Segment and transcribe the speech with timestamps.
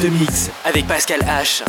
[0.00, 1.62] de mix avec Pascal H.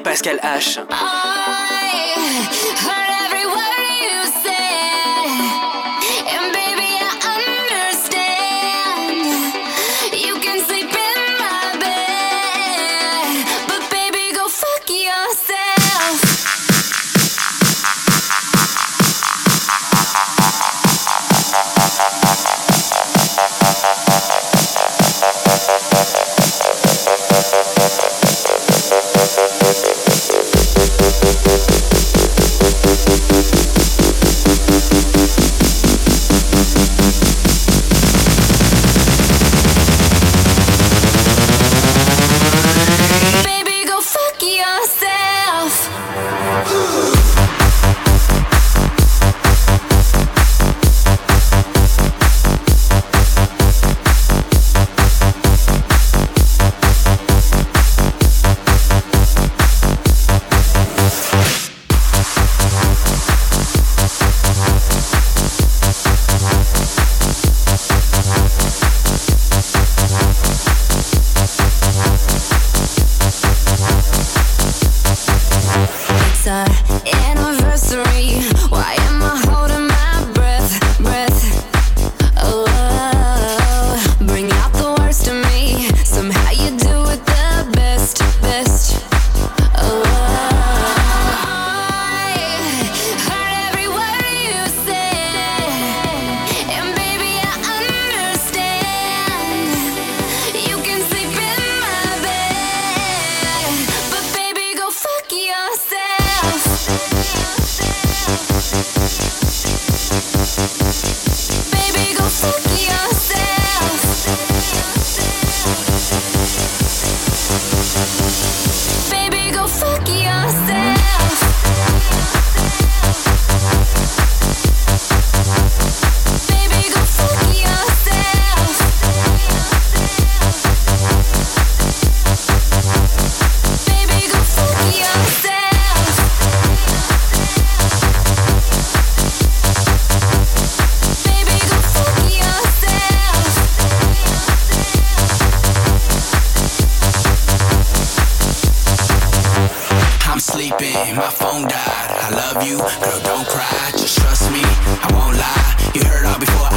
[0.00, 0.85] Pascal H.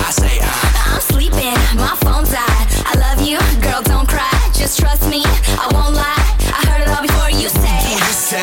[0.10, 2.68] I'm sleeping, my phone died.
[2.82, 4.34] I love you, girl, don't cry.
[4.58, 5.22] Just trust me,
[5.54, 6.26] I won't lie.
[6.50, 7.78] I heard it all before you say.
[7.94, 8.34] You I.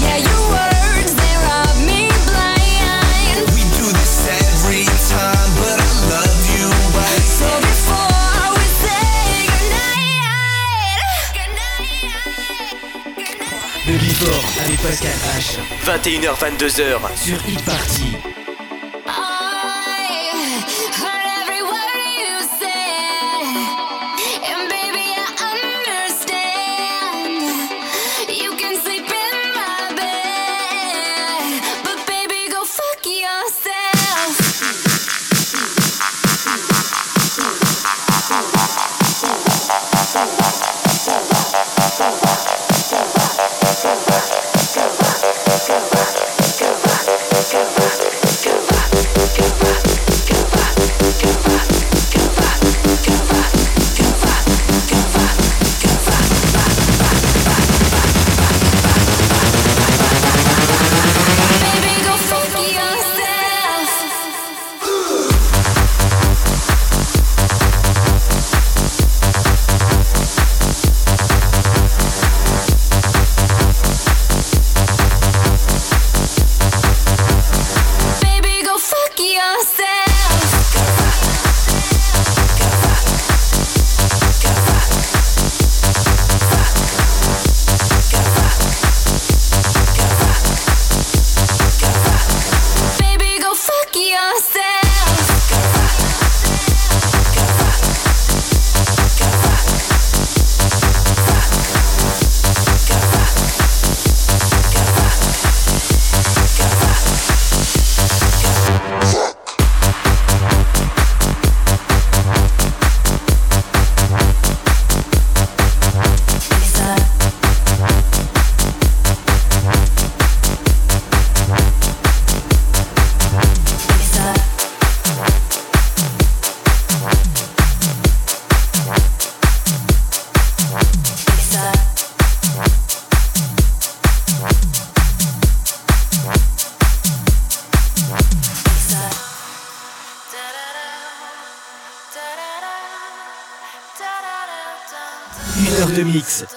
[0.00, 1.12] Yeah, your words
[1.84, 3.52] me blind.
[3.52, 6.64] We do this every time, but I love you.
[7.36, 8.48] So before
[8.80, 9.44] say.
[13.86, 13.98] Le
[14.88, 15.04] avec
[15.84, 18.33] 21h22h sur e Party.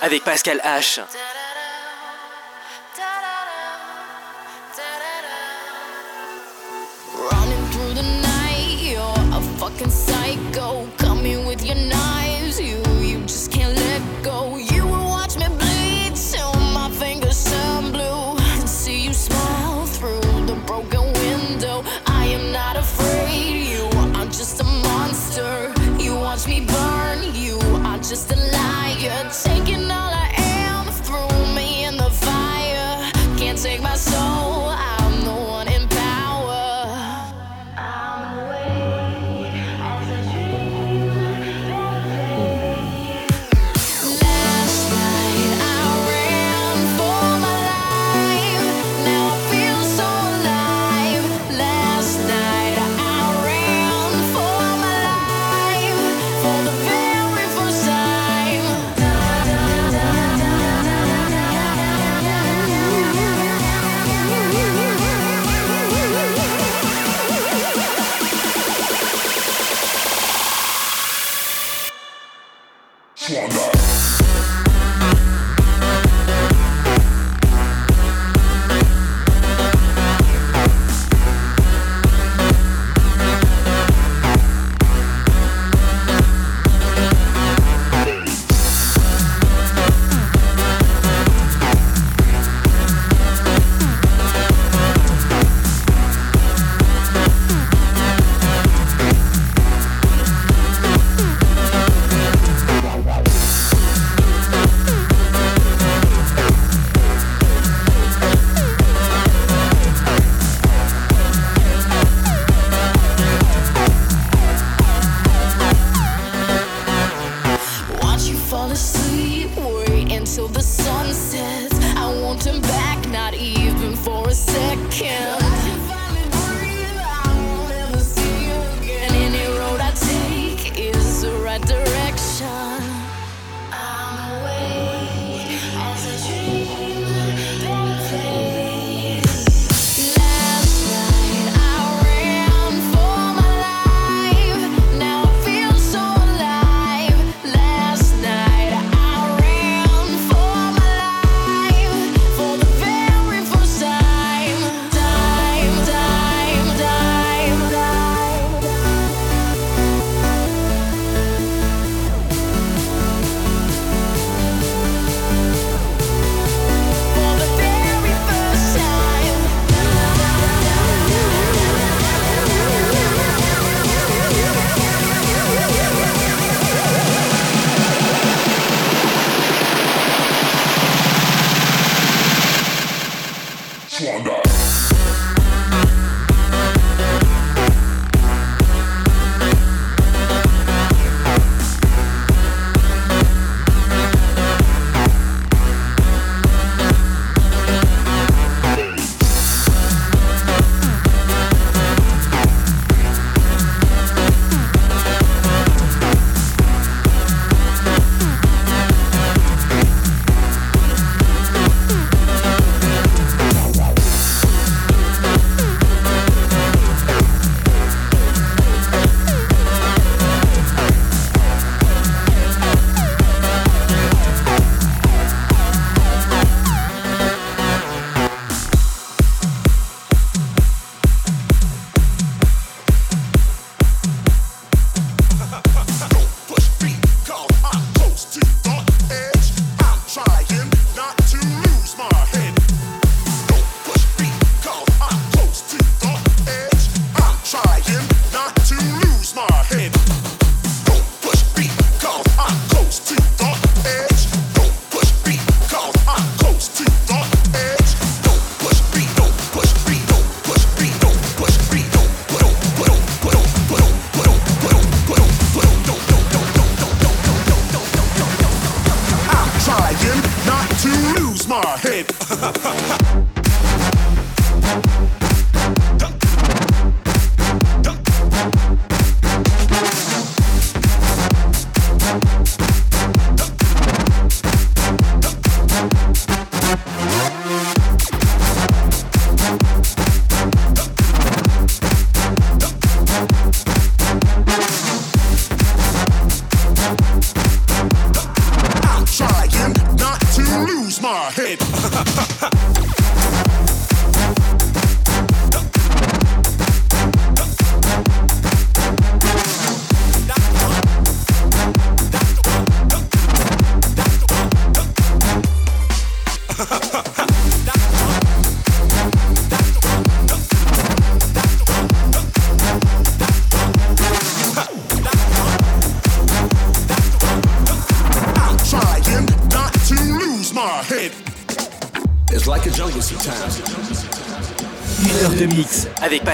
[0.02, 1.02] Avec Pascal H.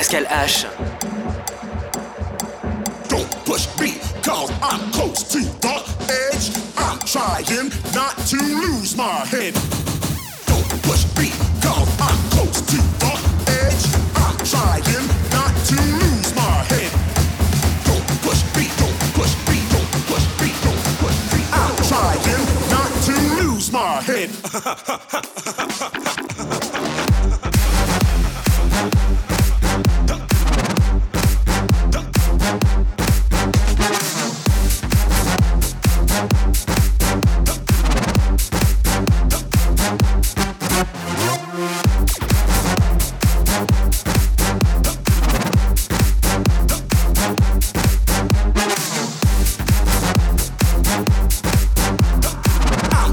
[0.04, 0.73] Pascal H.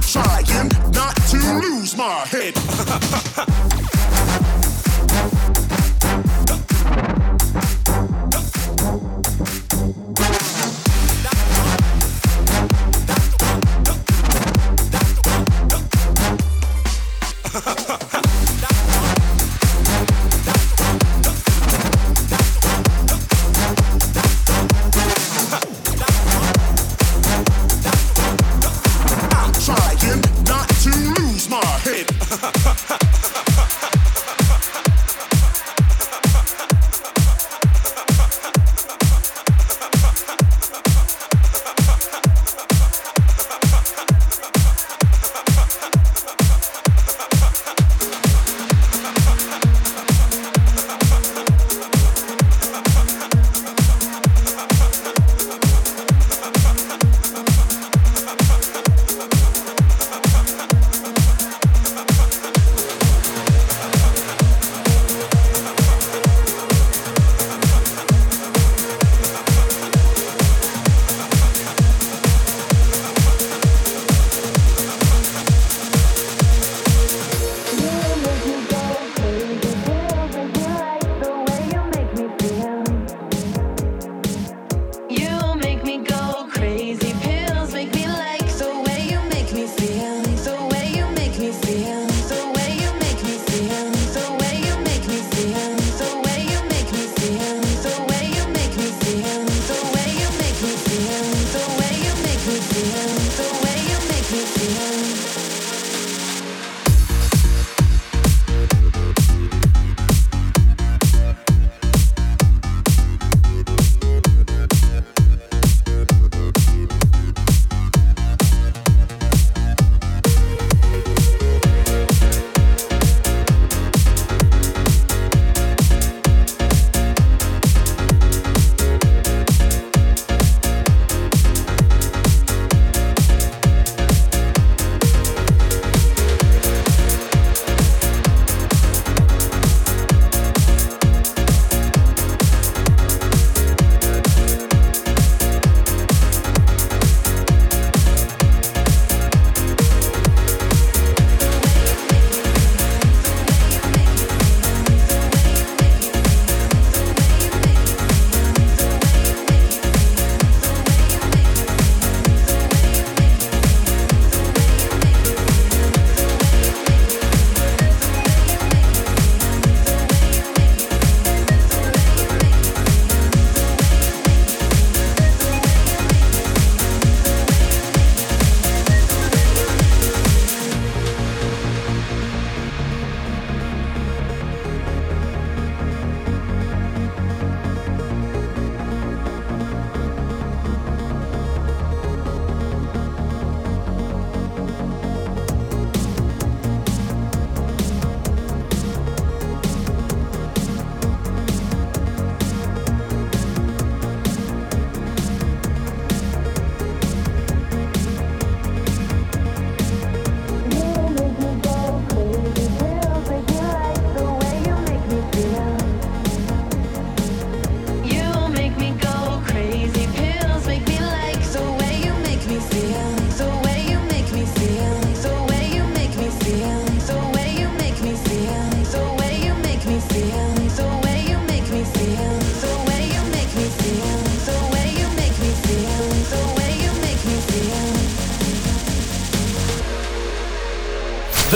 [0.00, 2.54] trying not to lose my head.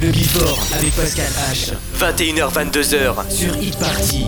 [0.00, 1.72] Le Before avec Pascal H.
[1.98, 3.30] 21h, 22h.
[3.30, 4.26] Sur Hit Party.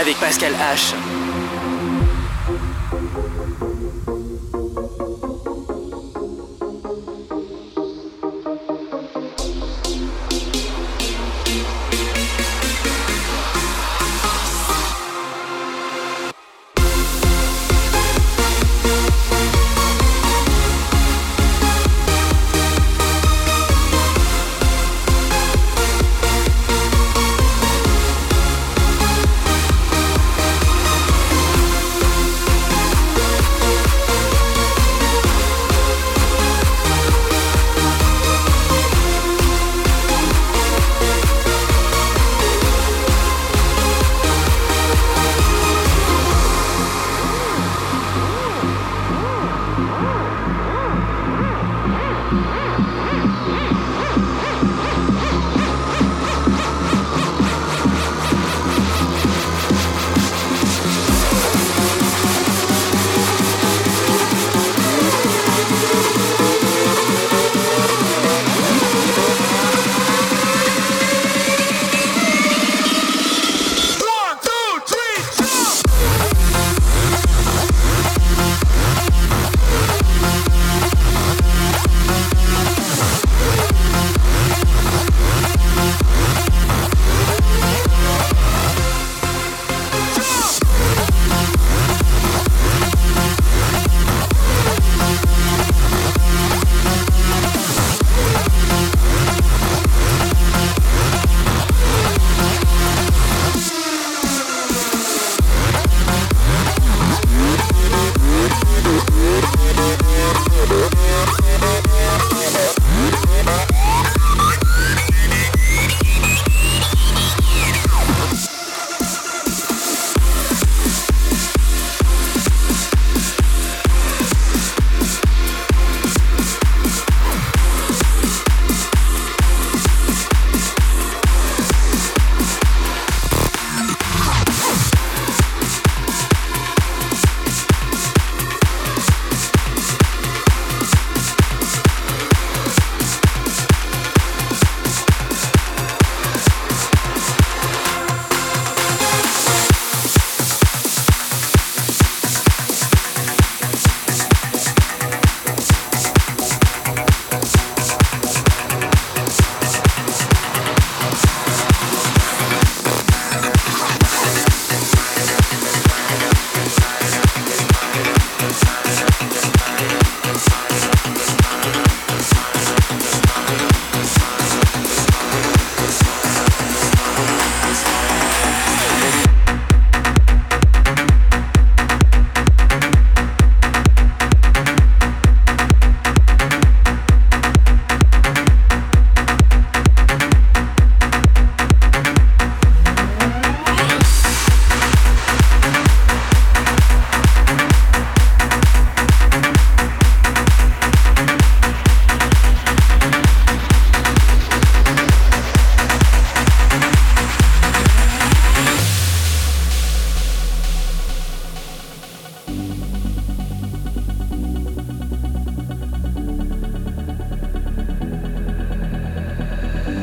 [0.00, 1.21] Avec Pascal H.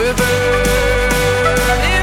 [0.00, 1.99] We're burning.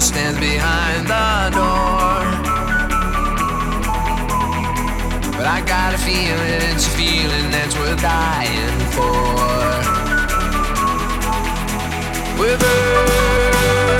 [0.00, 2.24] Stands behind the door.
[5.36, 9.10] But I got a feeling, it's a feeling that's worth dying for.
[12.40, 13.99] We're burning.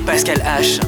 [0.00, 0.87] Pascal H.